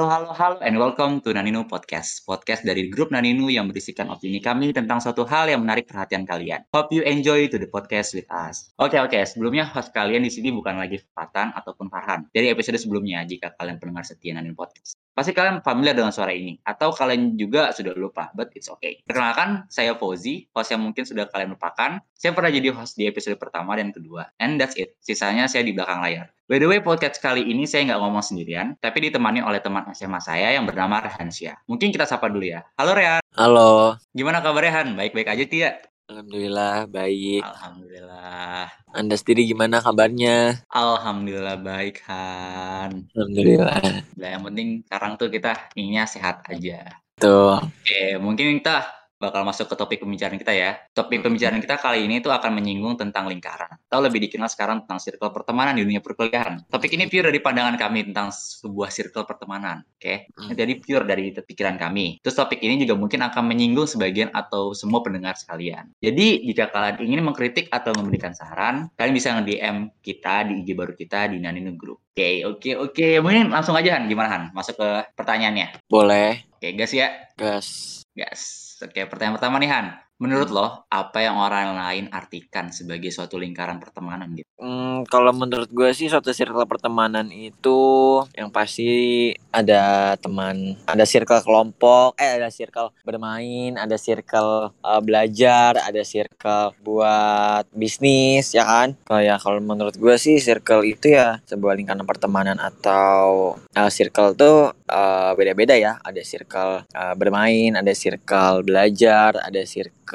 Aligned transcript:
Halo, 0.00 0.08
halo, 0.08 0.32
halo, 0.32 0.56
and 0.64 0.80
welcome 0.80 1.20
to 1.20 1.28
Naninu 1.28 1.68
Podcast. 1.68 2.24
Podcast 2.24 2.64
dari 2.64 2.88
grup 2.88 3.12
Naninu 3.12 3.52
yang 3.52 3.68
berisikan 3.68 4.08
opini 4.08 4.40
kami 4.40 4.72
tentang 4.72 4.96
suatu 4.96 5.28
hal 5.28 5.52
yang 5.52 5.60
menarik 5.60 5.84
perhatian 5.84 6.24
kalian. 6.24 6.64
Hope 6.72 6.88
you 6.96 7.04
enjoy 7.04 7.52
to 7.52 7.60
the 7.60 7.68
podcast 7.68 8.16
with 8.16 8.24
us. 8.32 8.72
Oke, 8.80 8.96
oke, 8.96 9.20
sebelumnya 9.28 9.68
host 9.68 9.92
kalian 9.92 10.24
di 10.24 10.32
sini 10.32 10.56
bukan 10.56 10.80
lagi 10.80 11.04
Fatan 11.12 11.52
ataupun 11.52 11.92
Farhan. 11.92 12.24
Dari 12.32 12.48
episode 12.48 12.80
sebelumnya, 12.80 13.28
jika 13.28 13.52
kalian 13.60 13.76
pendengar 13.76 14.08
setia 14.08 14.32
Naninu 14.32 14.56
Podcast. 14.56 14.96
Pasti 15.10 15.34
kalian 15.34 15.60
familiar 15.60 15.92
dengan 15.98 16.14
suara 16.14 16.30
ini, 16.30 16.56
atau 16.62 16.94
kalian 16.94 17.34
juga 17.34 17.74
sudah 17.74 17.92
lupa, 17.98 18.30
but 18.32 18.54
it's 18.54 18.70
okay. 18.70 19.02
Perkenalkan, 19.02 19.66
saya 19.66 19.98
Fauzi, 19.98 20.46
host 20.54 20.70
yang 20.70 20.86
mungkin 20.86 21.02
sudah 21.02 21.26
kalian 21.26 21.58
lupakan. 21.58 21.98
Saya 22.14 22.30
pernah 22.30 22.48
jadi 22.48 22.70
host 22.70 22.94
di 22.94 23.10
episode 23.10 23.34
pertama 23.36 23.74
dan 23.74 23.90
kedua, 23.90 24.30
and 24.38 24.62
that's 24.62 24.78
it. 24.78 24.94
Sisanya 25.02 25.50
saya 25.50 25.66
di 25.66 25.74
belakang 25.74 25.98
layar. 25.98 26.30
By 26.50 26.58
the 26.58 26.66
way, 26.66 26.82
podcast 26.82 27.22
kali 27.22 27.46
ini 27.46 27.66
saya 27.66 27.90
nggak 27.90 28.00
ngomong 28.02 28.22
sendirian, 28.26 28.74
tapi 28.78 29.06
ditemani 29.06 29.42
oleh 29.42 29.58
teman 29.62 29.86
SMA 29.94 30.18
saya 30.18 30.54
yang 30.54 30.66
bernama 30.66 30.98
Rehansia. 31.02 31.58
Mungkin 31.66 31.94
kita 31.94 32.06
sapa 32.06 32.26
dulu 32.26 32.46
ya. 32.46 32.66
Halo 32.78 32.94
Rehan. 32.94 33.22
Halo. 33.38 33.94
Gimana 34.10 34.42
kabar 34.42 34.66
Rehan? 34.66 34.98
Baik-baik 34.98 35.30
aja 35.30 35.44
Tia? 35.46 35.70
Alhamdulillah 36.10 36.90
baik. 36.90 37.38
Alhamdulillah. 37.46 38.66
Anda 38.90 39.14
sendiri 39.14 39.46
gimana 39.46 39.78
kabarnya? 39.78 40.58
Alhamdulillah 40.66 41.62
baik 41.62 42.02
Han. 42.10 43.06
Alhamdulillah. 43.14 44.02
Nah, 44.18 44.28
yang 44.34 44.42
penting 44.42 44.82
sekarang 44.90 45.14
tuh 45.14 45.30
kita 45.30 45.70
inginnya 45.78 46.10
sehat 46.10 46.42
aja. 46.50 46.98
Tuh. 47.14 47.62
Oke, 47.62 48.18
mungkin 48.18 48.58
kita 48.58 48.99
bakal 49.20 49.44
masuk 49.44 49.68
ke 49.68 49.74
topik 49.76 49.98
pembicaraan 50.00 50.40
kita 50.40 50.56
ya. 50.56 50.80
Topik 50.96 51.20
pembicaraan 51.20 51.60
kita 51.60 51.76
kali 51.76 52.08
ini 52.08 52.24
tuh 52.24 52.32
akan 52.32 52.56
menyinggung 52.56 52.96
tentang 52.96 53.28
lingkaran. 53.28 53.76
Atau 53.86 54.00
lebih 54.00 54.24
dikenal 54.24 54.48
sekarang 54.48 54.88
tentang 54.88 54.96
circle 54.96 55.28
pertemanan 55.28 55.76
di 55.76 55.84
dunia 55.84 56.00
perkuliahan. 56.00 56.72
Topik 56.72 56.96
ini 56.96 57.04
pure 57.06 57.28
dari 57.28 57.38
pandangan 57.44 57.76
kami 57.76 58.08
tentang 58.08 58.32
sebuah 58.32 58.88
circle 58.88 59.28
pertemanan. 59.28 59.84
Oke, 60.00 60.32
Hmm. 60.32 60.56
jadi 60.56 60.72
pure 60.80 61.04
dari 61.04 61.36
pikiran 61.36 61.76
kami. 61.76 62.24
Terus 62.24 62.32
topik 62.32 62.64
ini 62.64 62.80
juga 62.80 62.96
mungkin 62.96 63.20
akan 63.20 63.44
menyinggung 63.44 63.84
sebagian 63.84 64.32
atau 64.32 64.72
semua 64.72 65.04
pendengar 65.04 65.36
sekalian. 65.36 65.92
Jadi 66.00 66.48
jika 66.48 66.72
kalian 66.72 67.04
ingin 67.04 67.20
mengkritik 67.20 67.68
atau 67.68 67.92
memberikan 67.92 68.32
saran, 68.32 68.88
kalian 68.96 69.12
bisa 69.12 69.36
nge-DM 69.36 69.92
kita 70.00 70.48
di 70.48 70.64
IG 70.64 70.72
baru 70.72 70.96
kita 70.96 71.28
di 71.28 71.36
Naninu 71.36 71.76
Group. 71.76 72.00
Oke, 72.16 72.44
oke, 72.48 72.70
oke. 72.76 73.08
Mungkin 73.20 73.52
langsung 73.52 73.76
aja 73.76 74.00
Han, 74.00 74.08
gimana 74.08 74.28
Han? 74.32 74.42
Masuk 74.56 74.80
ke 74.80 74.88
pertanyaannya. 75.12 75.84
Boleh. 75.88 76.44
Oke, 76.56 76.72
gas 76.72 76.92
ya. 76.96 77.08
Gas. 77.36 78.00
Gas. 78.16 78.69
Oke, 78.82 79.04
pertanyaan 79.04 79.36
pertama 79.36 79.56
nih 79.60 79.70
Han. 79.72 79.86
Menurut 80.20 80.52
lo, 80.52 80.84
apa 80.92 81.24
yang 81.24 81.40
orang 81.40 81.80
lain 81.80 82.12
artikan 82.12 82.68
sebagai 82.68 83.08
suatu 83.08 83.40
lingkaran 83.40 83.80
pertemanan 83.80 84.36
gitu? 84.36 84.44
Hmm, 84.60 85.08
kalau 85.08 85.32
menurut 85.32 85.72
gue 85.72 85.96
sih 85.96 86.12
suatu 86.12 86.36
circle 86.36 86.68
pertemanan 86.68 87.32
itu 87.32 88.20
yang 88.36 88.52
pasti 88.52 89.32
ada 89.48 90.12
teman, 90.20 90.76
ada 90.84 91.08
circle 91.08 91.40
kelompok, 91.40 92.20
eh 92.20 92.36
ada 92.36 92.52
circle 92.52 92.92
bermain, 93.00 93.80
ada 93.80 93.96
circle 93.96 94.76
uh, 94.84 95.00
belajar, 95.00 95.80
ada 95.80 96.04
circle 96.04 96.76
buat 96.84 97.64
bisnis, 97.72 98.52
ya 98.52 98.68
kan? 98.68 99.00
Kalau 99.08 99.24
ya 99.24 99.40
kalau 99.40 99.64
menurut 99.64 99.96
gue 99.96 100.20
sih 100.20 100.36
circle 100.36 100.84
itu 100.84 101.16
ya 101.16 101.40
sebuah 101.48 101.80
lingkaran 101.80 102.04
pertemanan 102.04 102.60
atau 102.60 103.56
uh, 103.56 103.88
circle 103.88 104.36
tuh 104.36 104.76
uh, 104.84 105.32
beda-beda 105.32 105.80
ya. 105.80 105.96
Ada 106.04 106.20
circle 106.20 106.84
uh, 106.92 107.14
bermain, 107.16 107.72
ada 107.72 107.96
circle 107.96 108.68
belajar, 108.68 109.40
ada 109.40 109.64
circle 109.64 110.09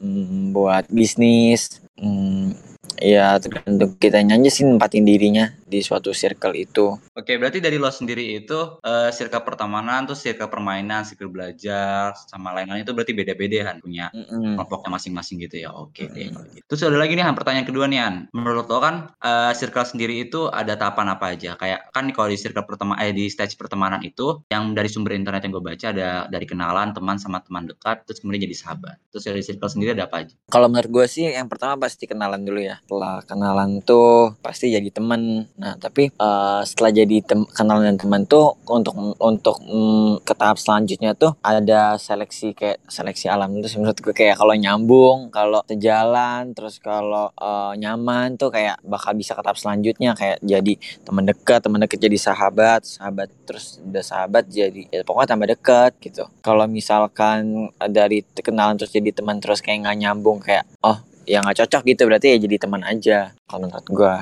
mm, 0.00 0.54
buat 0.54 0.86
bisnis. 0.90 1.82
Mm, 1.98 2.54
ya 2.96 3.36
tergantung 3.36 3.94
kita 4.00 4.24
nyanyi 4.24 4.48
sih 4.48 4.64
nempatin 4.64 5.04
dirinya 5.04 5.52
di 5.68 5.84
suatu 5.84 6.16
circle 6.16 6.56
itu. 6.56 6.96
Oke, 7.12 7.36
berarti 7.36 7.60
dari 7.60 7.76
lo 7.76 7.92
sendiri 7.92 8.40
itu 8.40 8.80
eh, 8.80 9.12
circle 9.12 9.44
pertemanan, 9.44 10.08
terus 10.08 10.24
circle 10.24 10.48
permainan, 10.48 11.04
circle 11.04 11.28
belajar, 11.28 12.16
sama 12.16 12.56
lain-lain 12.56 12.82
itu 12.82 12.96
berarti 12.96 13.12
beda-beda 13.12 13.68
Han 13.68 13.84
punya 13.84 14.08
Mm-mm. 14.08 14.56
kelompoknya 14.56 14.96
masing-masing 14.96 15.36
gitu 15.44 15.60
ya. 15.60 15.70
Oke 15.76 16.08
deh. 16.08 16.32
Mm. 16.32 16.34
kalau 16.34 16.46
gitu. 16.56 16.64
Terus 16.72 16.80
ada 16.88 16.96
lagi 16.96 17.12
nih 17.12 17.24
Han, 17.28 17.36
pertanyaan 17.36 17.68
kedua 17.68 17.84
nih 17.84 18.00
Han. 18.00 18.14
Menurut 18.32 18.66
lo 18.66 18.78
kan 18.80 19.12
eh, 19.20 19.52
circle 19.52 19.84
sendiri 19.84 20.24
itu 20.24 20.48
ada 20.48 20.74
tahapan 20.80 21.12
apa 21.12 21.36
aja? 21.36 21.54
Kayak 21.60 21.92
kan 21.92 22.08
kalau 22.16 22.32
di 22.32 22.38
circle 22.40 22.64
pertemanan 22.64 23.04
eh 23.04 23.12
di 23.12 23.28
stage 23.28 23.60
pertemanan 23.60 24.00
itu 24.00 24.40
yang 24.48 24.72
dari 24.72 24.88
sumber 24.88 25.12
internet 25.12 25.44
yang 25.44 25.52
gue 25.52 25.64
baca 25.64 25.86
ada 25.92 26.08
dari 26.32 26.48
kenalan 26.48 26.96
teman 26.96 27.20
sama 27.20 27.44
teman 27.44 27.68
dekat, 27.68 28.08
terus 28.08 28.24
kemudian 28.24 28.48
jadi 28.48 28.56
sahabat. 28.56 28.96
Terus 29.12 29.24
dari 29.28 29.40
circle 29.44 29.68
sendiri 29.68 29.92
ada 29.92 30.08
apa 30.08 30.24
aja? 30.24 30.34
Kalau 30.48 30.72
menurut 30.72 30.88
gue 30.88 31.06
sih 31.10 31.28
yang 31.28 31.46
pertama 31.46 31.76
pasti 31.84 32.08
kenalan 32.08 32.40
dulu 32.40 32.64
ya. 32.64 32.77
Setelah 32.84 33.24
kenalan 33.24 33.80
tuh 33.82 34.36
pasti 34.44 34.70
jadi 34.70 34.88
temen. 34.92 35.48
Nah 35.56 35.74
tapi 35.80 36.12
eh, 36.12 36.60
setelah 36.66 36.90
jadi 36.92 37.16
tem 37.24 37.42
kenalan 37.48 37.94
dan 37.94 37.98
teman 37.98 38.22
tuh 38.28 38.58
untuk 38.68 38.94
untuk 39.18 39.56
mm, 39.64 40.22
ke 40.22 40.32
tahap 40.36 40.60
selanjutnya 40.60 41.16
tuh 41.16 41.34
ada 41.40 41.96
seleksi 41.96 42.52
kayak 42.52 42.78
seleksi 42.86 43.26
alam 43.26 43.50
itu 43.56 43.68
menurut 43.80 43.98
gue 43.98 44.14
kayak 44.14 44.36
kalau 44.38 44.54
nyambung, 44.54 45.18
kalau 45.32 45.60
sejalan, 45.66 46.52
terus 46.52 46.78
kalau 46.78 47.30
eh, 47.34 47.72
nyaman 47.80 48.36
tuh 48.36 48.52
kayak 48.52 48.80
bakal 48.84 49.12
bisa 49.16 49.34
ke 49.34 49.42
tahap 49.42 49.58
selanjutnya 49.58 50.14
kayak 50.14 50.38
jadi 50.44 50.74
teman 51.02 51.24
dekat, 51.26 51.60
teman 51.64 51.80
dekat 51.82 51.98
jadi 51.98 52.18
sahabat, 52.18 52.84
sahabat 52.84 53.28
terus 53.48 53.80
udah 53.82 54.04
sahabat 54.04 54.44
jadi 54.48 54.86
ya 54.92 55.00
pokoknya 55.02 55.28
tambah 55.34 55.48
dekat 55.48 55.92
gitu. 56.04 56.24
Kalau 56.44 56.64
misalkan 56.68 57.72
dari 57.90 58.24
kenalan 58.38 58.76
terus 58.76 58.92
jadi 58.92 59.10
teman 59.14 59.40
terus 59.42 59.64
kayak 59.64 59.86
nggak 59.86 59.98
nyambung 59.98 60.38
kayak 60.42 60.68
oh 60.84 61.07
ya 61.28 61.44
nggak 61.44 61.60
cocok 61.64 61.82
gitu 61.84 62.02
berarti 62.08 62.26
ya 62.32 62.36
jadi 62.40 62.56
teman 62.56 62.80
aja 62.80 63.36
kalau 63.44 63.68
menurut 63.68 63.86
gue 63.86 64.14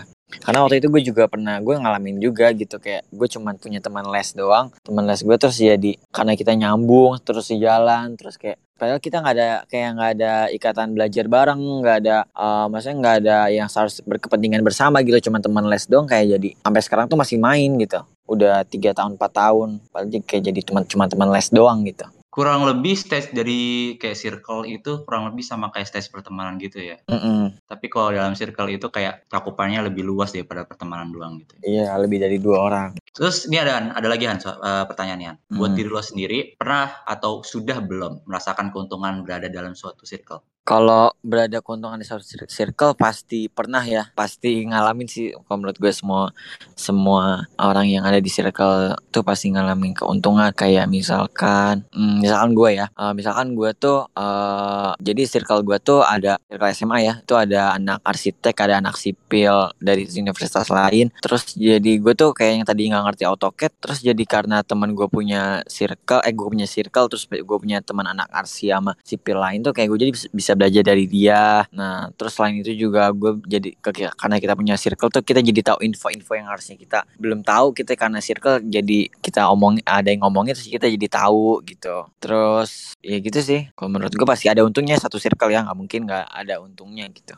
karena 0.42 0.58
waktu 0.66 0.82
itu 0.82 0.90
gue 0.90 1.02
juga 1.06 1.30
pernah 1.30 1.62
gue 1.62 1.74
ngalamin 1.78 2.18
juga 2.18 2.50
gitu 2.50 2.82
kayak 2.82 3.06
gue 3.14 3.28
cuman 3.30 3.54
punya 3.62 3.78
teman 3.78 4.02
les 4.10 4.34
doang 4.34 4.74
teman 4.82 5.06
les 5.06 5.22
gue 5.22 5.36
terus 5.38 5.54
jadi 5.54 5.94
karena 6.10 6.34
kita 6.34 6.58
nyambung 6.58 7.22
terus 7.22 7.46
sejalan 7.46 8.18
terus 8.18 8.34
kayak 8.34 8.58
padahal 8.76 8.98
kita 8.98 9.22
nggak 9.22 9.34
ada 9.38 9.50
kayak 9.70 9.90
nggak 9.96 10.10
ada 10.18 10.32
ikatan 10.52 10.88
belajar 10.92 11.24
bareng 11.30 11.62
nggak 11.80 11.96
ada 12.02 12.16
eh, 12.26 12.66
maksudnya 12.68 12.96
nggak 13.00 13.16
ada 13.24 13.36
yang 13.54 13.68
harus 13.70 14.02
berkepentingan 14.04 14.60
bersama 14.66 15.00
gitu 15.06 15.30
cuman 15.30 15.40
teman 15.40 15.64
les 15.70 15.86
doang 15.86 16.10
kayak 16.10 16.36
jadi 16.36 16.48
sampai 16.60 16.82
sekarang 16.84 17.06
tuh 17.08 17.18
masih 17.18 17.38
main 17.40 17.70
gitu. 17.80 18.02
Udah 18.26 18.66
tiga 18.66 18.90
tahun 18.90 19.14
4 19.14 19.22
tahun 19.30 19.68
paling 19.94 20.10
kayak 20.26 20.50
jadi 20.50 20.60
teman 20.66 20.82
cuma 20.90 21.06
teman 21.06 21.30
les 21.30 21.46
doang 21.46 21.86
gitu 21.86 22.02
Kurang 22.36 22.68
lebih 22.68 22.92
stage 22.92 23.32
dari 23.32 23.96
kayak 23.96 24.12
circle 24.12 24.68
itu 24.68 25.00
kurang 25.08 25.32
lebih 25.32 25.40
sama 25.40 25.72
kayak 25.72 25.88
stage 25.88 26.12
pertemanan 26.12 26.60
gitu 26.60 26.84
ya. 26.84 27.00
Mm-mm. 27.08 27.56
Tapi 27.64 27.88
kalau 27.88 28.12
dalam 28.12 28.36
circle 28.36 28.68
itu 28.68 28.92
kayak 28.92 29.24
cakupannya 29.32 29.80
lebih 29.88 30.04
luas 30.04 30.36
daripada 30.36 30.68
pertemanan 30.68 31.08
doang 31.08 31.40
gitu. 31.40 31.56
iya 31.64 31.96
lebih 31.96 32.20
dari 32.20 32.36
dua 32.36 32.60
orang 32.60 32.88
Terus 33.16 33.48
ini 33.48 33.56
ada 33.56 33.88
ada 33.88 34.04
lagi 34.12 34.28
Han, 34.28 34.36
so- 34.36 34.52
eh, 34.52 34.84
pertanyaannya. 34.84 35.48
Buat 35.48 35.72
Hmm. 35.72 35.78
diri 35.80 35.88
lo 35.88 36.02
sendiri, 36.04 36.38
pernah 36.60 37.00
atau 37.08 37.40
sudah 37.40 37.80
belum 37.80 38.28
merasakan 38.28 38.68
keuntungan 38.68 39.24
berada 39.24 39.48
dalam 39.48 39.72
suatu 39.72 40.04
circle? 40.04 40.44
Kalau 40.66 41.14
berada 41.22 41.62
keuntungan 41.62 41.94
di 41.94 42.02
satu 42.02 42.26
cir- 42.26 42.50
circle 42.50 42.98
pasti 42.98 43.46
pernah 43.46 43.86
ya, 43.86 44.10
pasti 44.18 44.66
ngalamin 44.66 45.06
sih. 45.06 45.30
Kalau 45.30 45.62
menurut 45.62 45.78
gue 45.78 45.94
semua 45.94 46.34
semua 46.74 47.46
orang 47.54 47.86
yang 47.86 48.02
ada 48.02 48.18
di 48.18 48.26
circle 48.26 48.98
tuh 49.14 49.22
pasti 49.22 49.54
ngalamin 49.54 49.94
keuntungan. 49.94 50.50
Kayak 50.50 50.90
misalkan, 50.90 51.86
hmm, 51.94 52.18
misalkan 52.18 52.50
gue 52.58 52.82
ya, 52.82 52.90
eh, 52.98 53.14
misalkan 53.14 53.54
gue 53.54 53.70
tuh 53.78 54.10
eh, 54.10 54.90
jadi 54.98 55.22
circle 55.30 55.62
gue 55.62 55.78
tuh 55.78 56.02
ada 56.02 56.34
circle 56.50 56.70
SMA 56.74 56.98
ya, 57.06 57.14
itu 57.22 57.34
ada 57.38 57.78
anak 57.78 58.02
arsitek, 58.02 58.54
ada 58.58 58.82
anak 58.82 58.98
sipil 58.98 59.70
dari 59.78 60.02
universitas 60.18 60.66
lain. 60.66 61.14
Terus 61.22 61.54
jadi 61.54 61.92
gue 62.02 62.14
tuh 62.18 62.34
kayak 62.34 62.52
yang 62.58 62.66
tadi 62.66 62.90
nggak 62.90 63.04
ngerti 63.06 63.22
AutoCAD, 63.22 63.72
terus 63.78 63.98
jadi 64.02 64.24
karena 64.26 64.66
teman 64.66 64.98
gue 64.98 65.06
punya 65.06 65.62
circle, 65.70 66.26
eh 66.26 66.34
gue 66.34 66.46
punya 66.50 66.66
circle, 66.66 67.06
terus 67.06 67.30
gue 67.30 67.58
punya 67.62 67.78
teman 67.86 68.10
anak 68.10 68.26
arsi 68.34 68.74
sama 68.74 68.98
sipil 69.06 69.38
lain 69.38 69.62
tuh 69.62 69.70
kayak 69.70 69.94
gue 69.94 69.98
jadi 70.02 70.12
bisa 70.34 70.55
belajar 70.56 70.82
dari 70.82 71.04
dia. 71.06 71.62
Nah, 71.70 72.10
terus 72.16 72.34
selain 72.34 72.58
itu 72.58 72.72
juga 72.74 73.12
gue 73.12 73.38
jadi 73.44 73.76
karena 74.16 74.36
kita 74.40 74.56
punya 74.56 74.74
circle 74.80 75.12
tuh 75.12 75.22
kita 75.22 75.44
jadi 75.44 75.60
tahu 75.72 75.78
info-info 75.84 76.32
yang 76.34 76.48
harusnya 76.48 76.76
kita 76.80 77.04
belum 77.20 77.44
tahu 77.44 77.76
kita 77.76 77.94
karena 77.94 78.18
circle 78.24 78.64
jadi 78.64 79.12
kita 79.20 79.46
omong 79.52 79.84
ada 79.84 80.08
yang 80.08 80.24
ngomongin 80.24 80.56
terus 80.56 80.68
kita 80.68 80.88
jadi 80.88 81.06
tahu 81.06 81.62
gitu. 81.68 82.08
Terus 82.18 82.96
ya 83.04 83.16
gitu 83.20 83.38
sih. 83.44 83.68
Kalau 83.76 83.92
menurut 83.92 84.12
gue 84.16 84.26
pasti 84.26 84.48
ada 84.50 84.64
untungnya 84.64 84.96
satu 84.96 85.20
circle 85.20 85.52
ya 85.52 85.62
nggak 85.62 85.78
mungkin 85.78 86.00
nggak 86.08 86.26
ada 86.32 86.58
untungnya 86.64 87.06
gitu. 87.12 87.36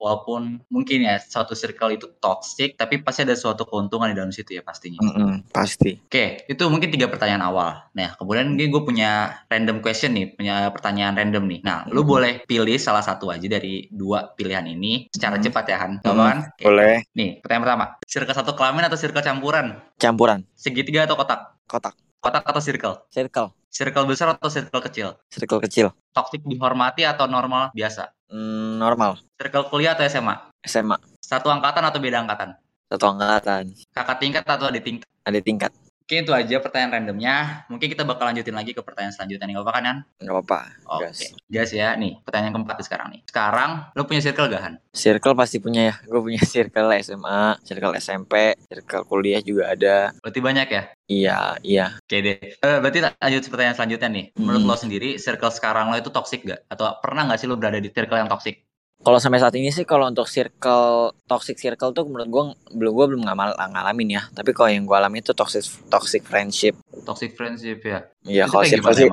Walaupun 0.00 0.64
mungkin 0.72 1.04
ya 1.04 1.20
suatu 1.20 1.52
circle 1.52 1.92
itu 1.92 2.08
toxic, 2.16 2.74
tapi 2.74 3.04
pasti 3.04 3.20
ada 3.22 3.36
suatu 3.36 3.68
keuntungan 3.68 4.08
di 4.08 4.16
dalam 4.16 4.32
situ 4.32 4.56
ya 4.56 4.64
pastinya. 4.64 4.96
Mm-mm, 5.04 5.52
pasti. 5.52 6.00
Oke, 6.00 6.48
itu 6.48 6.62
mungkin 6.72 6.88
tiga 6.88 7.12
pertanyaan 7.12 7.44
awal. 7.44 7.84
Nah, 7.92 8.16
kemudian 8.16 8.56
ini 8.56 8.72
gue 8.72 8.80
punya 8.80 9.44
random 9.46 9.84
question 9.84 10.16
nih, 10.16 10.32
punya 10.32 10.72
pertanyaan 10.72 11.20
random 11.20 11.44
nih. 11.44 11.60
Nah, 11.60 11.84
lu 11.92 12.00
Mhm. 12.00 12.08
boleh 12.08 12.32
pilih 12.48 12.80
salah 12.80 13.04
satu 13.04 13.28
aja 13.28 13.44
dari 13.44 13.92
dua 13.92 14.32
pilihan 14.32 14.64
ini 14.64 15.12
secara 15.12 15.36
Mhm. 15.36 15.44
cepat 15.44 15.64
ya, 15.68 15.76
Han. 15.84 15.92
Mhm, 16.00 16.02
Gampang 16.02 16.26
kan? 16.26 16.38
Oke. 16.48 16.64
Boleh. 16.64 16.96
Nih, 17.12 17.30
pertanyaan 17.44 17.64
pertama. 17.68 17.84
Circle 18.08 18.34
satu 18.34 18.52
kelamin 18.56 18.88
atau 18.88 18.96
circle 18.96 19.20
campuran? 19.20 19.66
Campuran 20.00 20.40
Segitiga 20.56 21.04
atau 21.04 21.20
kotak? 21.20 21.60
kotak 21.68 21.92
Kotak 22.20 22.44
atau 22.44 22.60
circle? 22.60 22.94
circle 23.08 23.48
Circle 23.72 24.04
besar 24.04 24.36
atau 24.36 24.52
circle 24.52 24.84
kecil? 24.84 25.08
circle 25.32 25.60
kecil 25.64 25.88
Toxic 26.12 26.44
dihormati 26.44 27.08
atau 27.08 27.24
normal 27.24 27.72
biasa? 27.72 28.12
Mm, 28.28 28.76
normal 28.76 29.16
Circle 29.40 29.72
kuliah 29.72 29.96
atau 29.96 30.04
SMA? 30.04 30.36
SMA 30.60 31.00
Satu 31.24 31.48
angkatan 31.48 31.80
atau 31.88 31.96
beda 31.96 32.20
angkatan? 32.20 32.60
satu 32.92 33.16
angkatan 33.16 33.72
Kakak 33.96 34.20
tingkat 34.20 34.44
atau 34.44 34.68
adik 34.68 34.84
tingkat? 34.84 35.08
ada 35.24 35.40
tingkat 35.40 35.72
Oke, 36.10 36.26
itu 36.26 36.34
aja 36.34 36.58
pertanyaan 36.58 36.90
randomnya. 36.98 37.62
Mungkin 37.70 37.86
kita 37.86 38.02
bakal 38.02 38.26
lanjutin 38.26 38.50
lagi 38.50 38.74
ke 38.74 38.82
pertanyaan 38.82 39.14
selanjutnya 39.14 39.46
nih. 39.46 39.54
Gak 39.54 39.62
apa-apa 39.62 39.78
kan? 39.78 39.96
Nggak 40.18 40.34
apa-apa. 40.34 40.60
Oke. 40.90 41.02
Gas. 41.06 41.18
Gas 41.46 41.70
ya. 41.70 41.94
Nih, 41.94 42.18
pertanyaan 42.26 42.50
keempat 42.58 42.82
sekarang 42.82 43.14
nih. 43.14 43.22
Sekarang, 43.30 43.70
lo 43.94 44.02
punya 44.10 44.18
circle 44.18 44.50
gak, 44.50 44.58
Han? 44.58 44.74
Circle 44.90 45.38
pasti 45.38 45.62
punya 45.62 45.82
ya. 45.86 45.94
Gue 46.10 46.18
punya 46.18 46.42
circle 46.50 46.90
SMA, 46.98 47.62
circle 47.62 47.94
SMP, 48.02 48.58
circle 48.66 49.06
kuliah 49.06 49.38
juga 49.38 49.70
ada. 49.70 50.10
Berarti 50.18 50.40
banyak 50.42 50.66
ya? 50.74 50.82
Iya, 51.06 51.38
iya. 51.62 51.86
Oke 52.02 52.18
deh. 52.18 52.38
Eh, 52.58 52.78
berarti 52.82 52.98
lanjut 53.06 53.46
pertanyaan 53.46 53.76
selanjutnya 53.78 54.08
nih. 54.10 54.24
Menurut 54.34 54.66
Hmm. 54.66 54.70
lo 54.74 54.74
sendiri, 54.74 55.14
circle 55.14 55.54
sekarang 55.54 55.94
lo 55.94 55.96
itu 56.02 56.10
toxic 56.10 56.42
gak? 56.42 56.66
Atau 56.66 56.90
pernah 56.98 57.30
gak 57.30 57.38
sih 57.38 57.46
lo 57.46 57.54
berada 57.54 57.78
di 57.78 57.86
circle 57.86 58.18
yang 58.18 58.26
toxic? 58.26 58.66
Kalau 59.00 59.16
sampai 59.16 59.40
saat 59.40 59.56
ini 59.56 59.72
sih 59.72 59.88
kalau 59.88 60.12
untuk 60.12 60.28
circle 60.28 61.16
toxic 61.24 61.56
circle 61.56 61.96
tuh 61.96 62.04
menurut 62.04 62.28
gue 62.28 62.44
belum 62.76 62.92
gue 62.92 63.06
belum 63.16 63.22
ngamal, 63.24 63.56
ngalamin 63.56 64.20
ya. 64.20 64.22
Tapi 64.28 64.52
kalau 64.52 64.68
yang 64.68 64.84
gue 64.84 64.96
alami 64.96 65.24
itu 65.24 65.32
toxic 65.32 65.64
toxic 65.88 66.20
friendship. 66.28 66.76
Toxic 67.08 67.32
friendship 67.32 67.80
ya? 67.80 68.04
Iya 68.28 68.44
kalau 68.44 68.64
circle 68.68 68.92
sih 68.92 69.08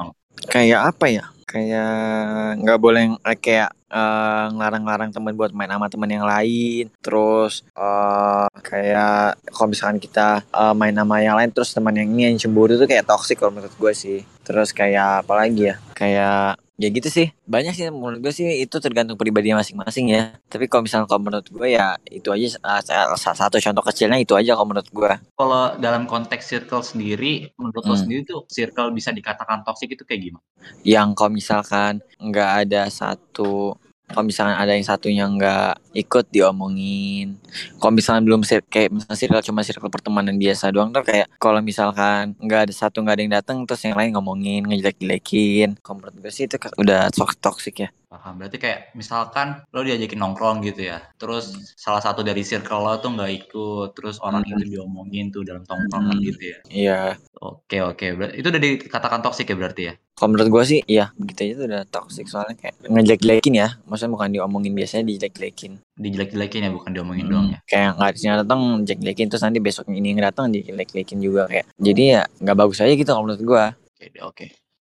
kayak 0.52 0.92
apa 0.92 1.06
ya? 1.08 1.26
Kayak 1.48 2.60
nggak 2.60 2.80
boleh 2.84 3.16
eh, 3.24 3.38
kayak 3.40 3.72
eh, 3.88 4.46
ngelarang-larang 4.52 5.16
teman 5.16 5.32
buat 5.40 5.56
main 5.56 5.72
sama 5.72 5.88
teman 5.88 6.12
yang 6.12 6.28
lain. 6.28 6.92
Terus 7.00 7.64
eh, 7.72 8.48
kayak 8.60 9.40
kalau 9.56 9.72
misalkan 9.72 10.04
kita 10.04 10.44
eh, 10.44 10.74
main 10.76 10.92
sama 10.92 11.24
yang 11.24 11.40
lain 11.40 11.56
terus 11.56 11.72
teman 11.72 11.96
yang 11.96 12.12
ini 12.12 12.28
yang 12.28 12.36
cemburu 12.36 12.76
tuh 12.76 12.92
kayak 12.92 13.08
toxic 13.08 13.40
kalau 13.40 13.56
menurut 13.56 13.72
gue 13.72 13.94
sih. 13.96 14.20
Terus 14.44 14.76
kayak 14.76 15.24
apa 15.24 15.34
lagi 15.40 15.72
ya? 15.72 15.80
Kayak 15.96 16.60
ya 16.78 16.88
gitu 16.94 17.10
sih 17.10 17.28
banyak 17.50 17.74
sih 17.74 17.86
menurut 17.90 18.20
gue 18.22 18.34
sih 18.40 18.48
itu 18.64 18.78
tergantung 18.78 19.18
pribadinya 19.18 19.62
masing-masing 19.62 20.14
ya 20.14 20.22
tapi 20.46 20.70
kalau 20.70 20.86
misalnya 20.86 21.10
kalau 21.10 21.22
menurut 21.26 21.48
gue 21.50 21.68
ya 21.74 21.98
itu 22.18 22.30
aja 22.30 22.46
uh, 22.62 22.82
salah 23.18 23.38
satu 23.42 23.58
contoh 23.58 23.84
kecilnya 23.90 24.18
itu 24.22 24.34
aja 24.38 24.54
kalau 24.54 24.70
menurut 24.70 24.90
gue 24.94 25.12
Kalau 25.38 25.78
dalam 25.78 26.04
konteks 26.10 26.46
circle 26.50 26.82
sendiri, 26.82 27.54
menurut 27.62 27.86
lo 27.86 27.94
Hmm. 27.94 28.02
sendiri 28.02 28.22
tuh 28.26 28.46
circle 28.50 28.90
bisa 28.98 29.10
dikatakan 29.14 29.62
toxic 29.66 29.90
itu 29.94 30.04
kayak 30.06 30.22
gimana? 30.30 30.46
yang 30.86 31.14
kalau 31.18 31.32
misalkan 31.34 31.94
nggak 32.20 32.50
ada 32.68 32.82
satu 32.90 33.78
kalau 34.08 34.24
misalkan 34.24 34.56
ada 34.56 34.72
yang 34.72 34.88
satunya 34.88 35.28
nggak 35.28 35.84
ikut 35.92 36.26
diomongin. 36.32 37.36
Kalau 37.80 37.92
misalkan 37.92 38.24
belum 38.24 38.42
kayak 38.72 38.90
misalnya 38.96 39.20
circle 39.20 39.44
cuma 39.44 39.62
circle 39.68 39.92
pertemanan 39.92 40.40
biasa 40.40 40.72
doang 40.72 40.96
tuh 40.96 41.04
kayak 41.04 41.28
kalau 41.38 41.60
misalkan 41.60 42.32
nggak 42.40 42.72
ada 42.72 42.74
satu 42.74 43.04
nggak 43.04 43.16
ada 43.20 43.24
yang 43.24 43.34
datang 43.36 43.58
terus 43.68 43.84
yang 43.84 44.00
lain 44.00 44.16
ngomongin 44.16 44.64
ngejelek-jelekin 44.64 45.76
kalau 45.84 46.00
itu 46.48 46.56
udah 46.80 47.12
tox- 47.12 47.40
toxic 47.44 47.76
ya 47.84 47.90
Paham. 48.08 48.40
Berarti 48.40 48.56
kayak 48.56 48.96
misalkan 48.96 49.68
lo 49.76 49.84
diajakin 49.84 50.16
nongkrong 50.16 50.64
gitu 50.64 50.88
ya. 50.88 51.04
Terus 51.20 51.76
salah 51.76 52.00
satu 52.00 52.24
dari 52.24 52.40
circle 52.40 52.80
lo 52.80 52.96
tuh 53.04 53.12
nggak 53.12 53.32
ikut. 53.44 53.90
Terus 54.00 54.24
orang 54.24 54.48
Hmm. 54.48 54.56
itu 54.56 54.80
diomongin 54.80 55.28
tuh 55.28 55.44
dalam 55.44 55.68
tongkrongan 55.68 56.16
Hmm. 56.16 56.24
gitu 56.24 56.56
ya. 56.56 56.58
iya 56.72 57.02
Oke, 57.38 57.84
oke. 57.84 58.08
Berarti 58.16 58.34
itu 58.40 58.48
udah 58.48 58.62
dikatakan 58.64 59.20
toxic 59.20 59.46
ya 59.46 59.56
berarti 59.60 59.82
ya? 59.92 59.94
Kalau 60.18 60.34
menurut 60.34 60.50
gue 60.50 60.64
sih, 60.66 60.80
iya 60.88 61.14
begitu 61.14 61.40
aja 61.46 61.54
tuh 61.54 61.66
udah 61.70 61.82
toxic 61.86 62.26
soalnya 62.26 62.56
kayak 62.58 62.74
ngejelek-jelekin 62.82 63.54
ya. 63.54 63.68
Maksudnya 63.86 64.12
bukan 64.16 64.30
diomongin 64.34 64.74
biasanya 64.74 65.04
dijelek-jelekin. 65.06 65.78
Dijelek-jelekin 65.94 66.62
ya, 66.64 66.72
bukan 66.74 66.90
diomongin 66.96 67.28
Hmm, 67.28 67.34
doang 67.36 67.48
ya? 67.54 67.60
Kayak 67.68 67.90
nggak 67.94 68.12
yang 68.24 68.36
datang 68.42 68.62
jelek-jelekin 68.82 69.28
terus 69.28 69.44
nanti 69.44 69.60
besok 69.60 69.86
ini 69.92 70.16
yang 70.16 70.24
datang 70.24 70.50
dijelek-jelekin 70.50 71.20
juga 71.20 71.46
kayak. 71.46 71.70
Jadi 71.76 72.04
ya 72.08 72.24
nggak 72.40 72.56
bagus 72.58 72.80
aja 72.80 72.90
gitu 72.90 73.06
kalau 73.06 73.28
menurut 73.28 73.44
gue. 73.44 73.64
Oke, 74.00 74.08
oke. 74.24 74.46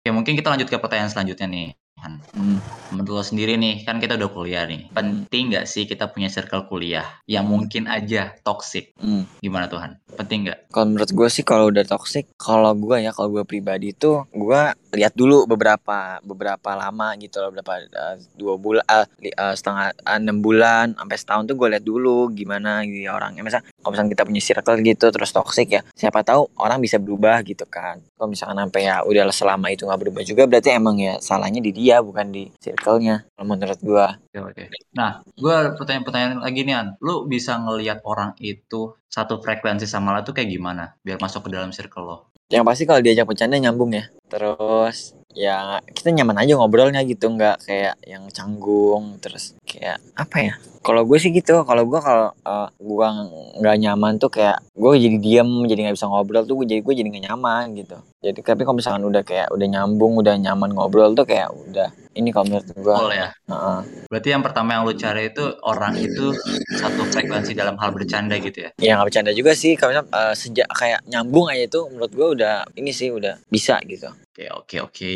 Oke, 0.05 0.11
mungkin 0.15 0.37
kita 0.39 0.53
lanjut 0.53 0.69
ke 0.69 0.77
pertanyaan 0.79 1.11
selanjutnya 1.11 1.49
nih. 1.49 1.69
Han. 2.06 2.23
Hmm. 2.38 2.58
Menurut 2.94 3.19
lo 3.19 3.23
sendiri 3.26 3.58
nih, 3.58 3.82
kan 3.82 3.99
kita 3.99 4.14
udah 4.14 4.31
kuliah 4.31 4.62
nih. 4.70 4.87
Penting 4.94 5.50
nggak 5.50 5.67
sih 5.67 5.91
kita 5.91 6.14
punya 6.14 6.31
circle 6.31 6.70
kuliah 6.70 7.05
yang 7.26 7.50
mungkin 7.50 7.91
aja 7.91 8.38
toxic? 8.47 8.94
Hmm. 9.03 9.26
Gimana 9.43 9.67
Tuhan? 9.67 9.99
Penting 10.14 10.47
nggak? 10.47 10.70
Kalau 10.70 10.87
menurut 10.94 11.11
gue 11.11 11.29
sih 11.29 11.43
kalau 11.43 11.75
udah 11.75 11.82
toxic, 11.82 12.31
kalau 12.38 12.70
gue 12.79 13.03
ya 13.03 13.11
kalau 13.11 13.35
gue 13.35 13.43
pribadi 13.43 13.91
tuh 13.91 14.31
gue 14.31 14.62
lihat 14.97 15.13
dulu 15.15 15.45
beberapa 15.45 16.19
beberapa 16.25 16.71
lama 16.73 17.13
gitu 17.21 17.39
loh, 17.45 17.53
beberapa 17.53 17.85
eh, 17.85 18.17
dua 18.35 18.55
bulan, 18.57 18.85
eh, 18.89 19.07
li- 19.29 19.37
eh, 19.37 19.55
setengah 19.55 19.93
eh, 19.93 20.19
enam 20.19 20.41
bulan 20.41 20.97
sampai 20.97 21.17
setahun 21.21 21.45
tuh 21.49 21.57
gue 21.61 21.69
lihat 21.77 21.85
dulu 21.85 22.33
gimana 22.33 22.83
gitu 22.89 23.07
ya 23.07 23.13
orangnya. 23.15 23.45
Misal 23.45 23.61
kalau 23.81 23.91
misalnya 23.95 24.11
kita 24.17 24.25
punya 24.27 24.43
circle 24.43 24.79
gitu 24.83 25.07
terus 25.13 25.31
toxic 25.31 25.69
ya, 25.71 25.83
siapa 25.93 26.25
tahu 26.25 26.49
orang 26.59 26.81
bisa 26.81 26.97
berubah 26.97 27.45
gitu 27.45 27.69
kan. 27.69 28.01
Kalau 28.17 28.29
misalkan 28.33 28.59
sampai 28.65 28.89
ya 28.89 29.05
udah 29.05 29.29
selama 29.31 29.69
itu 29.71 29.85
nggak 29.85 30.01
berubah 30.01 30.23
juga 30.25 30.43
berarti 30.49 30.73
emang 30.73 30.97
ya 30.97 31.21
salahnya 31.21 31.61
di 31.61 31.71
dia 31.71 32.01
bukan 32.01 32.33
di 32.33 32.49
circle-nya. 32.59 33.29
Menurut 33.39 33.79
gue. 33.79 34.07
Oke, 34.33 34.39
oke. 34.43 34.65
Nah, 34.97 35.21
gue 35.37 35.57
pertanyaan-pertanyaan 35.77 36.41
lagi 36.43 36.61
nih, 36.67 36.75
An. 36.77 36.89
Lu 37.05 37.29
bisa 37.29 37.61
ngelihat 37.61 38.01
orang 38.03 38.33
itu 38.41 38.97
satu 39.07 39.41
frekuensi 39.41 39.85
sama 39.89 40.17
lo 40.17 40.21
tuh 40.25 40.35
kayak 40.37 40.51
gimana? 40.51 40.97
Biar 41.05 41.21
masuk 41.21 41.47
ke 41.47 41.51
dalam 41.53 41.71
circle 41.71 42.05
lo. 42.05 42.17
Yang 42.47 42.65
pasti 42.65 42.83
kalau 42.87 43.03
diajak 43.03 43.27
bercanda 43.27 43.59
nyambung 43.59 43.91
ya. 43.91 44.07
Terus 44.31 45.19
ya 45.37 45.83
kita 45.93 46.15
nyaman 46.15 46.47
aja 46.47 46.55
ngobrolnya 46.55 47.03
gitu. 47.03 47.27
Nggak 47.27 47.67
kayak 47.67 47.95
yang 48.07 48.31
canggung. 48.31 49.19
Terus 49.19 49.59
kayak 49.67 49.99
apa 50.15 50.37
ya? 50.39 50.55
Kalau 50.87 51.03
gue 51.03 51.19
sih 51.19 51.35
gitu. 51.35 51.67
Kalau 51.67 51.83
gue 51.83 51.99
kalau 51.99 52.31
eh, 52.31 52.69
gue 52.79 53.09
nggak 53.59 53.77
nyaman 53.83 54.23
tuh 54.23 54.31
kayak 54.31 54.63
gue 54.79 54.91
jadi 54.95 55.19
diem 55.19 55.51
jadi 55.67 55.91
nggak 55.91 55.97
bisa 55.99 56.07
ngobrol 56.07 56.47
tuh 56.47 56.63
gue 56.63 56.67
jadi 56.71 56.81
gue 56.87 56.95
jadi 56.95 57.09
nggak 57.11 57.25
nyaman 57.35 57.65
gitu. 57.75 57.99
Jadi 58.23 58.39
tapi 58.47 58.63
kalau 58.63 58.79
misalkan 58.79 59.03
udah 59.03 59.23
kayak 59.27 59.51
udah 59.51 59.67
nyambung 59.67 60.15
udah 60.23 60.39
nyaman 60.39 60.71
ngobrol 60.71 61.19
tuh 61.19 61.27
kayak 61.27 61.51
udah 61.51 61.91
ini 62.17 62.33
kalau 62.33 62.49
menurut 62.49 62.67
gue 62.73 62.81
Betul 62.81 63.13
ya? 63.13 63.29
Heeh. 63.53 63.79
Berarti 64.09 64.29
yang 64.33 64.43
pertama 64.43 64.69
yang 64.75 64.83
lu 64.89 64.95
cari 64.97 65.29
itu 65.29 65.45
orang 65.63 65.95
itu 66.01 66.33
satu 66.81 67.03
frekuensi 67.13 67.53
dalam 67.53 67.77
hal 67.77 67.93
bercanda 67.93 68.35
gitu 68.41 68.67
ya? 68.67 68.71
ya 68.81 68.93
nggak 68.97 69.07
bercanda 69.13 69.31
juga 69.37 69.53
sih 69.53 69.77
misalkan, 69.77 70.09
eh, 70.09 70.35
sejak 70.35 70.69
kayak 70.73 71.01
nyambung 71.07 71.53
aja 71.53 71.65
tuh 71.69 71.93
menurut 71.93 72.13
gue 72.13 72.29
udah 72.41 72.65
ini 72.75 72.91
sih 72.91 73.13
udah 73.13 73.37
bisa 73.53 73.79
gitu 73.85 74.09
Oke, 74.37 74.53
oke, 74.53 74.77
oke. 74.85 75.15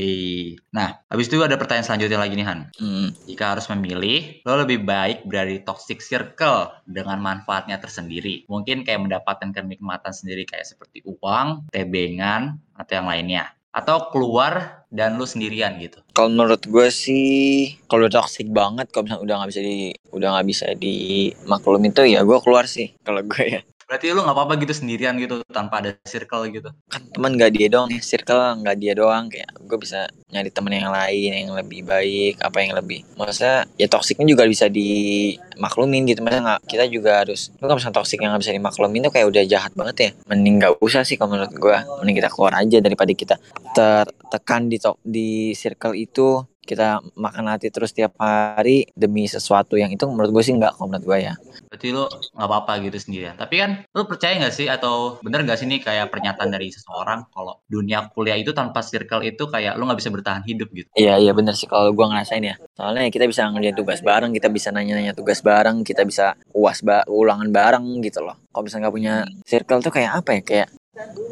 Nah, 0.73 0.97
habis 1.12 1.29
itu 1.29 1.37
ada 1.44 1.61
pertanyaan 1.61 1.85
selanjutnya 1.85 2.17
lagi 2.17 2.41
nih, 2.41 2.47
Han. 2.49 2.61
Hmm. 2.81 3.12
Jika 3.29 3.53
harus 3.53 3.69
memilih, 3.69 4.41
lo 4.49 4.64
lebih 4.64 4.81
baik 4.81 5.29
berada 5.29 5.53
di 5.53 5.61
toxic 5.61 6.00
circle 6.00 6.73
dengan 6.88 7.20
manfaatnya 7.20 7.76
tersendiri. 7.76 8.49
Mungkin 8.49 8.81
kayak 8.81 9.05
mendapatkan 9.05 9.53
kenikmatan 9.53 10.17
sendiri 10.17 10.49
kayak 10.49 10.64
seperti 10.64 11.05
uang, 11.05 11.69
tebengan, 11.69 12.56
atau 12.73 12.93
yang 12.96 13.12
lainnya. 13.12 13.44
Atau 13.70 14.11
keluar 14.11 14.82
dan 14.90 15.14
lu 15.14 15.22
sendirian 15.22 15.78
gitu. 15.78 16.02
Kalau 16.11 16.26
menurut 16.26 16.58
gue 16.67 16.88
sih, 16.90 17.78
kalau 17.87 18.11
toxic 18.11 18.50
banget, 18.50 18.91
kalau 18.91 19.06
misalnya 19.06 19.22
udah 19.22 19.34
nggak 19.39 19.50
bisa 19.55 19.60
di, 19.62 19.77
udah 20.10 20.29
nggak 20.34 20.48
bisa 20.50 20.67
dimaklumin 20.74 21.94
tuh 21.94 22.06
ya 22.10 22.27
gue 22.27 22.39
keluar 22.43 22.67
sih. 22.67 22.91
Kalau 23.06 23.22
gue 23.22 23.44
ya, 23.46 23.60
Berarti 23.91 24.15
lu 24.15 24.23
nggak 24.23 24.39
apa-apa 24.39 24.55
gitu 24.63 24.70
sendirian 24.70 25.19
gitu 25.19 25.43
tanpa 25.51 25.82
ada 25.82 25.99
circle 26.06 26.47
gitu. 26.47 26.70
kan 26.87 27.03
teman 27.11 27.35
nggak 27.35 27.51
dia 27.59 27.67
doang 27.67 27.91
circle 27.99 28.63
nggak 28.63 28.77
dia 28.79 28.94
doang. 28.94 29.27
Kayak 29.27 29.51
gue 29.67 29.79
bisa 29.82 30.06
nyari 30.31 30.47
temen 30.55 30.79
yang 30.79 30.94
lain 30.94 31.31
yang 31.35 31.59
lebih 31.59 31.82
baik, 31.82 32.39
apa 32.39 32.63
yang 32.63 32.79
lebih. 32.79 33.03
Maksudnya 33.19 33.67
ya 33.75 33.91
toksiknya 33.91 34.31
juga 34.31 34.47
bisa 34.47 34.70
dimaklumin 34.70 36.06
gitu. 36.06 36.23
Maksudnya 36.23 36.43
nggak, 36.55 36.61
kita 36.70 36.85
juga 36.87 37.27
harus. 37.27 37.51
Lu 37.59 37.67
kalau 37.67 37.82
misalnya 37.82 37.99
toksik 37.99 38.23
yang 38.23 38.31
nggak 38.31 38.43
bisa 38.47 38.55
dimaklumin 38.55 39.03
tuh 39.03 39.11
kayak 39.11 39.27
udah 39.27 39.43
jahat 39.43 39.73
banget 39.75 39.97
ya. 39.99 40.11
Mending 40.31 40.55
nggak 40.63 40.73
usah 40.79 41.03
sih 41.03 41.19
kalau 41.19 41.35
menurut 41.35 41.51
gue. 41.51 41.77
Mending 42.06 42.17
kita 42.23 42.31
keluar 42.31 42.55
aja 42.63 42.79
daripada 42.79 43.11
kita 43.11 43.35
tertekan 43.75 44.70
di 44.70 44.79
to- 44.79 45.03
di 45.03 45.51
circle 45.59 45.99
itu 45.99 46.47
kita 46.70 47.03
makan 47.19 47.50
hati 47.50 47.74
terus 47.74 47.91
tiap 47.91 48.15
hari 48.22 48.86
demi 48.94 49.27
sesuatu 49.27 49.74
yang 49.74 49.91
itu 49.91 50.06
menurut 50.06 50.31
gue 50.31 50.43
sih 50.46 50.55
nggak 50.55 50.79
kalau 50.79 50.86
menurut 50.86 51.06
gue 51.10 51.19
ya. 51.27 51.34
Berarti 51.67 51.86
lu 51.91 52.06
nggak 52.06 52.46
apa-apa 52.46 52.72
gitu 52.86 52.98
sendirian. 53.03 53.34
Tapi 53.34 53.55
kan 53.58 53.70
lu 53.91 54.06
percaya 54.06 54.39
nggak 54.39 54.55
sih 54.55 54.70
atau 54.70 55.19
bener 55.19 55.43
nggak 55.43 55.58
sih 55.58 55.67
nih 55.67 55.82
kayak 55.82 56.06
pernyataan 56.15 56.55
dari 56.55 56.70
seseorang 56.70 57.27
kalau 57.34 57.58
dunia 57.67 58.06
kuliah 58.15 58.39
itu 58.39 58.55
tanpa 58.55 58.86
circle 58.86 59.27
itu 59.27 59.50
kayak 59.50 59.74
lu 59.74 59.91
nggak 59.91 59.98
bisa 59.98 60.15
bertahan 60.15 60.46
hidup 60.46 60.70
gitu. 60.70 60.86
iya 60.94 61.19
iya 61.19 61.34
bener 61.34 61.58
sih 61.58 61.67
kalau 61.67 61.91
gue 61.91 62.06
ngerasain 62.06 62.46
ya. 62.46 62.55
Soalnya 62.79 63.10
kita 63.10 63.27
bisa 63.27 63.50
ngerjain 63.50 63.74
tugas 63.74 63.98
bareng 64.06 64.31
kita 64.31 64.46
bisa 64.46 64.70
nanya-nanya 64.70 65.12
tugas 65.19 65.43
bareng 65.43 65.82
kita 65.82 66.06
bisa 66.06 66.39
uas 66.55 66.79
ba 66.86 67.03
ulangan 67.10 67.50
bareng 67.50 67.98
gitu 68.06 68.22
loh. 68.22 68.39
Kalau 68.55 68.62
misalnya 68.62 68.86
nggak 68.86 68.96
punya 68.96 69.15
circle 69.43 69.82
tuh 69.82 69.91
kayak 69.91 70.22
apa 70.22 70.31
ya? 70.39 70.43
Kayak 70.46 70.69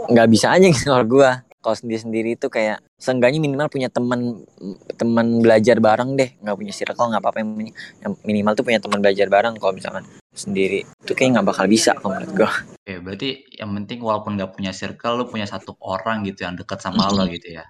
nggak 0.08 0.28
bisa 0.30 0.54
aja 0.54 0.66
gitu 0.66 0.88
kalau 0.88 1.06
gue 1.06 1.30
kalau 1.58 1.74
sendiri 1.74 1.98
sendiri 1.98 2.28
itu 2.32 2.46
kayak 2.46 2.78
seenggaknya 2.94 3.38
minimal 3.38 3.66
punya 3.66 3.88
teman 3.88 4.46
teman 4.94 5.38
belajar 5.38 5.78
bareng 5.78 6.14
deh 6.14 6.30
nggak 6.38 6.56
punya 6.56 6.70
circle 6.70 7.08
nggak 7.08 7.18
apa-apa 7.18 7.38
yang 7.40 7.50
mini- 7.50 7.74
yang 8.00 8.12
minimal 8.22 8.52
tuh 8.54 8.64
punya 8.64 8.78
teman 8.78 8.98
belajar 8.98 9.26
bareng 9.26 9.54
kalau 9.56 9.72
misalkan 9.72 10.02
sendiri 10.30 10.86
itu 10.86 11.12
kayak 11.12 11.34
nggak 11.34 11.46
bakal 11.46 11.66
bisa 11.66 11.94
kalau 11.94 12.14
menurut 12.14 12.32
gue 12.36 12.50
Oke, 12.78 12.94
berarti 12.98 13.28
yang 13.52 13.70
penting 13.74 14.00
walaupun 14.00 14.32
nggak 14.32 14.48
punya 14.50 14.72
circle, 14.72 15.12
lu 15.14 15.28
punya 15.28 15.44
satu 15.44 15.76
orang 15.78 16.24
gitu 16.24 16.40
yang 16.40 16.56
dekat 16.56 16.80
sama 16.80 17.04
lo 17.10 17.28
gitu 17.28 17.52
ya. 17.52 17.68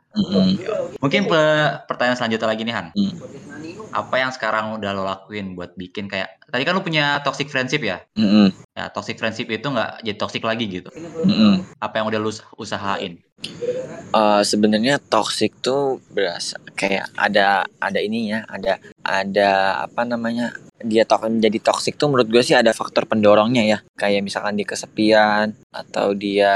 Mungkin 0.94 1.26
pe- 1.26 1.74
pertanyaan 1.84 2.14
selanjutnya 2.14 2.46
lagi 2.46 2.62
nih 2.62 2.70
Han. 2.70 2.86
Hmm. 2.94 3.12
Apa 3.92 4.20
yang 4.20 4.30
sekarang 4.34 4.76
udah 4.76 4.90
lo 4.92 5.02
lakuin 5.08 5.56
buat 5.56 5.72
bikin 5.74 6.06
kayak 6.06 6.44
tadi 6.48 6.62
kan 6.64 6.76
lu 6.76 6.84
punya 6.84 7.20
toxic 7.24 7.48
friendship 7.48 7.80
ya? 7.84 8.04
Mm-mm. 8.16 8.52
Ya 8.76 8.92
toxic 8.92 9.16
friendship 9.16 9.48
itu 9.48 9.64
nggak 9.64 10.04
jadi 10.04 10.18
toxic 10.18 10.42
lagi 10.44 10.68
gitu. 10.68 10.90
Mm-mm. 11.24 11.64
Apa 11.80 12.00
yang 12.02 12.06
udah 12.12 12.20
us- 12.24 12.44
usahain? 12.60 13.20
Eh, 14.08 14.42
sebenarnya 14.44 14.96
toxic 15.12 15.52
tuh 15.60 16.00
berasa 16.08 16.56
kayak 16.72 17.12
ada 17.12 17.68
ada 17.76 18.00
ininya 18.00 18.44
ada 18.48 18.80
ada 19.08 19.80
apa 19.88 20.04
namanya 20.04 20.52
dia 20.84 21.08
tok 21.08 21.32
menjadi 21.32 21.58
toksik 21.58 21.96
tuh 21.96 22.12
menurut 22.12 22.28
gue 22.28 22.44
sih 22.44 22.54
ada 22.54 22.76
faktor 22.76 23.08
pendorongnya 23.08 23.64
ya. 23.64 23.78
Kayak 23.96 24.28
misalkan 24.28 24.54
dia 24.60 24.68
kesepian 24.68 25.56
atau 25.72 26.12
dia 26.12 26.52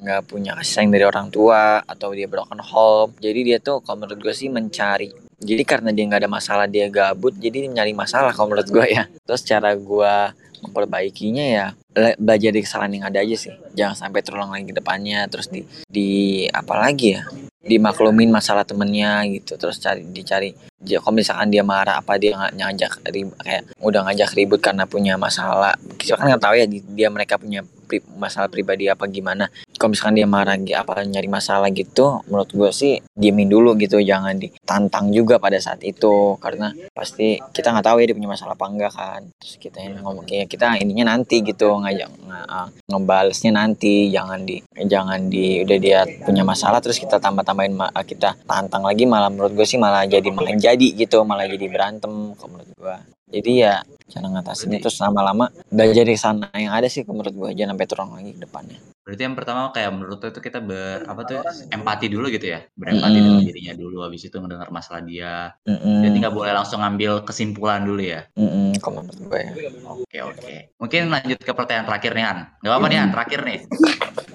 nggak 0.00 0.24
punya 0.26 0.56
kasih 0.56 0.72
sayang 0.80 0.90
dari 0.90 1.04
orang 1.04 1.28
tua 1.28 1.84
atau 1.84 2.16
dia 2.16 2.26
broken 2.26 2.58
home. 2.64 3.12
Jadi 3.20 3.40
dia 3.44 3.58
tuh 3.60 3.84
kalau 3.84 4.02
menurut 4.02 4.18
gue 4.18 4.34
sih 4.34 4.48
mencari 4.48 5.12
jadi 5.42 5.62
karena 5.66 5.90
dia 5.90 6.06
nggak 6.06 6.22
ada 6.22 6.30
masalah 6.30 6.66
dia 6.70 6.86
gabut 6.86 7.34
jadi 7.34 7.66
dia 7.66 7.70
nyari 7.70 7.92
masalah 7.92 8.32
kalau 8.32 8.56
menurut 8.56 8.72
gue 8.72 8.86
ya. 8.88 9.04
Terus 9.28 9.44
cara 9.44 9.76
gue 9.76 10.14
memperbaikinya 10.62 11.44
ya 11.44 11.66
belajar 11.94 12.50
dari 12.50 12.64
kesalahan 12.64 12.92
yang 12.96 13.04
ada 13.08 13.18
aja 13.20 13.36
sih. 13.36 13.54
Jangan 13.76 13.96
sampai 14.08 14.20
terulang 14.24 14.50
lagi 14.52 14.68
ke 14.68 14.74
depannya 14.76 15.28
terus 15.28 15.48
di 15.48 15.64
di 15.86 16.08
apa 16.48 16.74
lagi 16.76 17.16
ya? 17.16 17.22
Dimaklumin 17.62 18.26
masalah 18.26 18.66
temennya 18.66 19.22
gitu 19.30 19.54
terus 19.54 19.78
cari 19.78 20.02
dicari. 20.02 20.50
Dia 20.82 20.98
kalau 20.98 21.14
misalkan 21.14 21.46
dia 21.46 21.62
marah 21.62 22.02
apa 22.02 22.18
dia 22.18 22.34
ngajak 22.34 23.06
kayak 23.38 23.62
udah 23.78 24.02
ngajak 24.10 24.34
ribut 24.34 24.58
karena 24.58 24.82
punya 24.82 25.14
masalah. 25.14 25.78
Kita 25.94 26.18
kan 26.18 26.34
nggak 26.34 26.42
tahu 26.42 26.54
ya 26.58 26.66
di- 26.66 26.82
dia 26.90 27.06
mereka 27.06 27.38
punya 27.38 27.62
pri- 27.84 28.04
masalah 28.16 28.48
pribadi 28.48 28.86
apa 28.86 29.04
gimana. 29.10 29.50
Kalau 29.76 29.90
misalkan 29.92 30.14
dia 30.18 30.28
marah 30.30 30.54
apa 30.54 31.02
nyari 31.02 31.26
masalah 31.26 31.68
gitu 31.74 32.22
menurut 32.30 32.50
gue 32.54 32.70
sih 32.70 32.92
diemin 33.18 33.50
dulu 33.50 33.74
gitu 33.78 33.98
jangan 33.98 34.38
ditantang 34.38 35.10
juga 35.10 35.42
pada 35.42 35.58
saat 35.58 35.82
itu. 35.82 36.38
Karena 36.38 36.70
pasti 36.94 37.42
kita 37.52 37.74
nggak 37.74 37.86
tahu 37.86 37.96
ya 38.02 38.06
dia 38.10 38.16
punya 38.16 38.30
masalah 38.30 38.54
apa 38.54 38.66
enggak 38.70 38.92
kan. 38.94 39.22
Terus 39.42 39.54
kita 39.58 39.78
ngomong 40.02 40.26
ya 40.30 40.46
kita 40.46 40.78
ininya 40.78 41.14
nanti 41.16 41.42
gitu 41.42 41.74
ngajak 41.82 42.08
nge- 42.08 42.70
ngebalesnya 42.88 43.52
nanti. 43.52 44.08
Jangan 44.12 44.46
di 44.46 44.62
jangan 44.86 45.26
di 45.26 45.62
udah 45.66 45.78
dia 45.78 46.00
punya 46.22 46.42
masalah 46.46 46.78
terus 46.78 46.98
kita 46.98 47.18
tambah 47.18 47.42
tambahin 47.42 47.74
kita 48.06 48.34
tantang 48.46 48.86
lagi 48.86 49.04
malah 49.06 49.30
menurut 49.30 49.52
gue 49.54 49.66
sih 49.66 49.78
malah 49.78 50.06
jadi 50.06 50.28
malah 50.30 50.54
jadi 50.54 50.88
gitu 50.94 51.22
malah 51.22 51.46
jadi 51.46 51.66
berantem 51.70 52.34
kalau 52.38 52.58
menurut 52.58 52.70
gue 52.76 52.96
jadi 53.32 53.52
ya 53.56 53.74
cara 54.12 54.26
ngatasinnya 54.28 54.78
terus 54.84 55.00
lama-lama 55.00 55.48
belajar 55.72 56.04
dari 56.04 56.20
sana 56.20 56.52
yang 56.52 56.76
ada 56.76 56.86
sih 56.86 57.00
menurut 57.08 57.32
gue 57.32 57.50
jangan 57.56 57.72
sampai 57.74 57.88
turun 57.88 58.08
lagi 58.12 58.30
ke 58.36 58.40
depannya 58.44 58.78
Berarti 59.02 59.22
yang 59.26 59.34
pertama 59.34 59.74
kayak 59.74 59.90
menurut 59.98 60.22
lo 60.22 60.28
itu 60.30 60.38
kita 60.38 60.62
ber 60.62 61.02
apa 61.10 61.26
tuh 61.26 61.42
empati 61.74 62.06
dulu 62.06 62.30
gitu 62.30 62.54
ya. 62.54 62.62
Berempati 62.78 63.18
Mm-mm. 63.18 63.26
dengan 63.26 63.42
dirinya 63.42 63.74
dulu 63.74 64.06
habis 64.06 64.22
itu 64.22 64.38
mendengar 64.38 64.70
masalah 64.70 65.02
dia. 65.02 65.58
Mm-mm. 65.66 66.06
Jadi 66.06 66.16
nggak 66.22 66.34
boleh 66.38 66.54
langsung 66.54 66.78
ngambil 66.86 67.26
kesimpulan 67.26 67.82
dulu 67.82 67.98
ya. 67.98 68.30
Mm-mm, 68.38 68.78
kalau 68.78 69.02
menurut 69.02 69.18
gue 69.26 69.40
ya 69.42 69.52
Oke 69.90 70.18
oke. 70.22 70.54
Mungkin 70.78 71.10
lanjut 71.10 71.38
ke 71.42 71.50
pertanyaan 71.50 71.86
terakhir 71.90 72.14
nih 72.14 72.24
Han. 72.30 72.38
Gak 72.62 72.70
apa-apa 72.70 72.86
nih 72.86 72.98
Han, 73.02 73.10
terakhir 73.10 73.40
nih. 73.42 73.58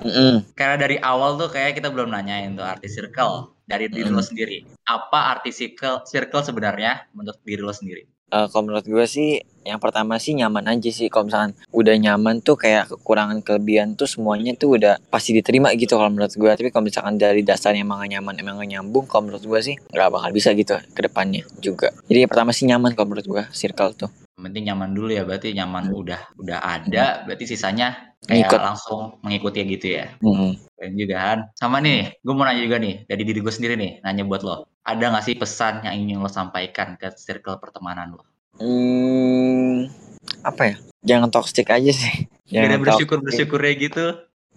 Mm-mm. 0.03 0.33
Karena 0.51 0.75
dari 0.75 0.97
awal 0.99 1.39
tuh 1.39 1.47
kayak 1.47 1.79
kita 1.79 1.87
belum 1.87 2.11
nanyain 2.11 2.51
tuh 2.59 2.67
arti 2.67 2.91
circle 2.91 3.55
dari 3.63 3.87
diri 3.87 4.11
lo 4.11 4.19
sendiri. 4.19 4.67
Apa 4.83 5.39
arti 5.39 5.55
circle 5.55 6.03
circle 6.03 6.43
sebenarnya 6.43 7.07
menurut 7.15 7.39
diri 7.47 7.63
lo 7.63 7.71
sendiri? 7.71 8.16
Eh, 8.27 8.47
kalau 8.51 8.67
menurut 8.67 8.83
gue 8.83 9.05
sih 9.07 9.39
yang 9.63 9.79
pertama 9.79 10.19
sih 10.19 10.35
nyaman 10.35 10.67
aja 10.67 10.91
sih 10.91 11.07
kalau 11.07 11.31
misalkan 11.31 11.55
udah 11.71 11.95
nyaman 11.95 12.43
tuh 12.43 12.59
kayak 12.59 12.91
kekurangan 12.91 13.39
kelebihan 13.39 13.95
tuh 13.95 14.07
semuanya 14.07 14.51
tuh 14.55 14.79
udah 14.79 14.99
pasti 15.07 15.31
diterima 15.31 15.71
gitu 15.79 15.95
kalau 15.95 16.11
menurut 16.11 16.31
gue 16.35 16.51
tapi 16.51 16.71
kalau 16.71 16.87
misalkan 16.87 17.19
dari 17.19 17.43
dasarnya 17.43 17.83
emang 17.83 18.03
gak 18.03 18.19
nyaman 18.19 18.35
emang 18.39 18.63
gak 18.63 18.71
nyambung 18.71 19.07
kalau 19.07 19.27
menurut 19.27 19.43
gue 19.43 19.59
sih 19.59 19.75
nggak 19.91 20.07
bakal 20.07 20.31
bisa 20.31 20.55
gitu 20.55 20.79
ke 20.95 21.01
depannya 21.03 21.43
juga 21.59 21.91
jadi 22.07 22.23
yang 22.23 22.31
pertama 22.31 22.55
sih 22.55 22.63
nyaman 22.63 22.95
kalau 22.95 23.11
menurut 23.11 23.27
gue 23.27 23.43
circle 23.51 23.91
tuh 23.91 24.11
penting 24.39 24.71
nyaman 24.71 24.95
dulu 24.95 25.11
ya 25.11 25.27
berarti 25.27 25.51
nyaman 25.51 25.91
udah 25.91 26.21
udah 26.39 26.59
ada 26.63 27.27
berarti 27.27 27.43
sisanya 27.43 28.07
kayak 28.27 28.49
Ngikut. 28.49 28.59
langsung 28.59 29.01
mengikuti 29.21 29.61
gitu 29.77 29.87
ya. 30.01 30.05
Mm-mm. 30.19 30.57
Keren 30.73 30.93
juga 30.97 31.15
Han. 31.21 31.39
Sama 31.53 31.77
nih, 31.79 32.17
gue 32.21 32.33
mau 32.33 32.45
nanya 32.45 32.61
juga 32.65 32.77
nih 32.81 33.05
dari 33.05 33.23
diri 33.23 33.39
gue 33.39 33.53
sendiri 33.53 33.73
nih, 33.77 33.91
nanya 34.01 34.23
buat 34.25 34.41
lo. 34.41 34.65
Ada 34.87 35.11
nggak 35.11 35.25
sih 35.27 35.35
pesan 35.35 35.83
yang 35.83 35.95
ingin 35.99 36.23
lo 36.23 36.31
sampaikan 36.31 36.95
ke 36.95 37.11
circle 37.11 37.59
pertemanan 37.59 38.15
lo? 38.15 38.23
Hmm, 38.57 39.91
apa 40.43 40.61
ya 40.73 40.75
jangan 41.03 41.29
toxic 41.31 41.67
aja 41.69 41.91
sih 41.91 42.27
jangan 42.53 42.81
bersyukur 42.81 43.19
toxic. 43.21 43.47
bersyukurnya 43.47 43.73
gitu. 43.77 44.05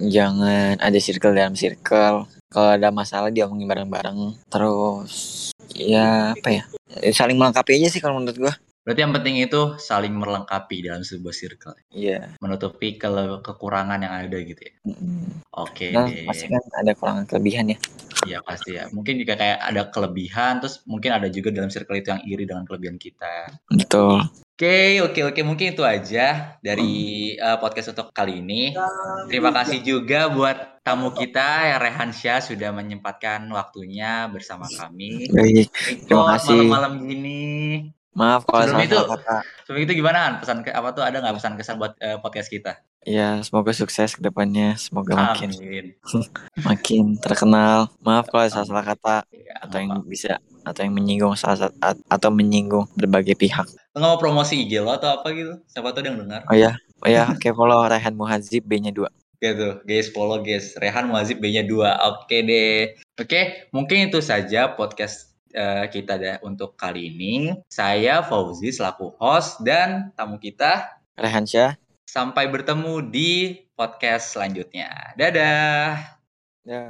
jangan 0.00 0.80
ada 0.80 0.98
circle 0.98 1.36
dalam 1.36 1.54
circle 1.54 2.24
kalau 2.50 2.70
ada 2.72 2.88
masalah 2.90 3.28
diomongin 3.28 3.68
bareng-bareng 3.68 4.38
terus 4.48 5.50
ya 5.76 6.32
apa 6.34 6.48
ya 6.48 6.64
saling 7.12 7.36
melengkapi 7.36 7.78
aja 7.78 7.88
sih 7.92 8.00
kalau 8.02 8.18
menurut 8.18 8.38
gua 8.38 8.54
Berarti 8.80 9.00
yang 9.04 9.12
penting 9.12 9.36
itu 9.44 9.76
saling 9.76 10.16
melengkapi 10.16 10.88
dalam 10.88 11.04
sebuah 11.04 11.34
circle, 11.36 11.76
iya 11.92 12.32
menutupi 12.40 12.96
ke 12.96 13.08
kekurangan 13.44 14.00
yang 14.00 14.14
ada 14.16 14.38
gitu 14.40 14.56
ya. 14.56 14.74
Mm-mm. 14.88 15.44
Oke 15.52 15.92
Nah, 15.92 16.08
deh. 16.08 16.24
pasti 16.24 16.48
kan 16.48 16.64
ada 16.80 16.96
kekurangan 16.96 17.24
kelebihan 17.28 17.76
ya. 17.76 17.78
Iya 18.24 18.38
pasti 18.40 18.80
ya. 18.80 18.88
Mungkin 18.88 19.20
juga 19.20 19.36
kayak 19.36 19.58
ada 19.60 19.82
kelebihan, 19.92 20.64
terus 20.64 20.80
mungkin 20.88 21.12
ada 21.12 21.28
juga 21.28 21.52
dalam 21.52 21.68
circle 21.68 22.00
itu 22.00 22.08
yang 22.08 22.22
iri 22.24 22.44
dengan 22.48 22.64
kelebihan 22.64 22.96
kita. 22.96 23.52
Betul. 23.68 24.24
Oke, 24.60 25.00
oke, 25.00 25.20
oke. 25.32 25.40
Mungkin 25.40 25.72
itu 25.72 25.80
aja 25.80 26.56
dari 26.60 27.32
uh, 27.40 27.56
podcast 27.56 27.96
untuk 27.96 28.12
kali 28.12 28.44
ini. 28.44 28.76
Terima 29.32 29.56
kasih 29.56 29.80
juga 29.80 30.28
buat 30.28 30.84
tamu 30.84 31.16
kita, 31.16 31.72
ya 31.72 31.76
Rehan 31.80 32.12
Syah 32.12 32.44
sudah 32.44 32.68
menyempatkan 32.68 33.48
waktunya 33.52 34.28
bersama 34.28 34.68
kami. 34.68 35.32
Baik. 35.32 35.72
Terima 36.04 36.36
kasih. 36.36 36.60
Malam-malam 36.60 37.08
gini. 37.08 37.40
Maaf 38.10 38.42
kalau 38.42 38.66
Sebelum 38.66 38.80
salah 38.82 38.88
itu- 38.90 39.08
kata. 39.16 39.36
Sebelum 39.66 39.80
itu 39.86 39.92
gimana? 40.02 40.18
Han? 40.26 40.34
Pesan 40.42 40.58
ke, 40.66 40.70
apa 40.74 40.88
tuh 40.90 41.02
ada 41.06 41.22
nggak 41.22 41.36
pesan 41.38 41.54
kesan 41.54 41.76
buat 41.78 41.94
uh, 42.02 42.18
podcast 42.18 42.50
kita? 42.50 42.82
Ya, 43.08 43.40
semoga 43.40 43.72
sukses 43.72 44.12
ke 44.12 44.20
depannya. 44.20 44.76
Semoga 44.76 45.16
makin 45.16 45.48
Amin. 45.56 45.86
makin 46.68 47.16
terkenal. 47.16 47.88
Maaf 48.04 48.28
kalau 48.28 48.44
salah 48.50 48.66
salah 48.68 48.84
kata 48.84 49.16
Ya, 49.32 49.54
atau 49.64 49.78
yang 49.80 50.04
bisa 50.04 50.36
atau 50.60 50.84
yang 50.84 50.92
menyinggung 50.92 51.32
salah 51.40 51.56
satu 51.56 51.74
atau 52.04 52.28
menyinggung 52.28 52.84
berbagai 52.92 53.38
pihak. 53.40 53.64
Lo 53.96 54.04
nggak 54.04 54.10
mau 54.12 54.20
promosi 54.20 54.60
IG 54.68 54.84
lo 54.84 54.92
atau 54.92 55.16
apa 55.22 55.32
gitu? 55.32 55.56
Siapa 55.64 55.96
tuh 55.96 56.04
yang 56.04 56.20
dengar? 56.20 56.44
Oh 56.50 56.56
ya, 56.58 56.76
oh 57.00 57.08
ya, 57.08 57.30
oke 57.32 57.48
follow 57.56 57.80
Rehan 57.88 58.12
Muhazib 58.12 58.68
B-nya 58.68 58.92
2. 58.92 59.08
Gitu, 59.40 59.80
guys, 59.88 60.12
follow 60.12 60.44
guys. 60.44 60.76
Rehan 60.76 61.08
Muazib 61.08 61.40
B-nya 61.40 61.64
2. 61.64 61.72
Oke 62.12 62.44
deh. 62.44 62.92
Oke, 63.16 63.72
mungkin 63.72 64.12
itu 64.12 64.20
saja 64.20 64.76
podcast 64.76 65.29
eh, 65.54 65.86
kita 65.90 66.18
dah 66.18 66.36
untuk 66.42 66.74
kali 66.74 67.12
ini. 67.12 67.54
Saya 67.70 68.22
Fauzi 68.24 68.74
selaku 68.74 69.14
host 69.18 69.62
dan 69.62 70.10
tamu 70.18 70.40
kita. 70.40 70.98
Rehan 71.14 71.46
Syah. 71.46 71.76
Sampai 72.06 72.50
bertemu 72.50 73.06
di 73.06 73.62
podcast 73.78 74.34
selanjutnya. 74.34 75.14
Dadah. 75.14 76.18
Ya. 76.66 76.84